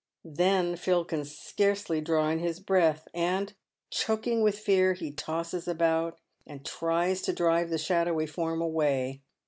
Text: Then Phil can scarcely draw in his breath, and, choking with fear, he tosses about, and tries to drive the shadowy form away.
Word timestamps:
Then 0.25 0.77
Phil 0.77 1.05
can 1.05 1.23
scarcely 1.25 2.01
draw 2.01 2.27
in 2.29 2.39
his 2.39 2.59
breath, 2.59 3.07
and, 3.13 3.53
choking 3.91 4.41
with 4.41 4.57
fear, 4.57 4.93
he 4.93 5.11
tosses 5.11 5.67
about, 5.67 6.19
and 6.43 6.65
tries 6.65 7.21
to 7.21 7.33
drive 7.33 7.69
the 7.69 7.77
shadowy 7.77 8.25
form 8.25 8.63
away. 8.63 9.21